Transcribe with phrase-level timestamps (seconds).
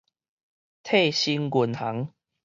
[0.83, 2.11] 替身銀行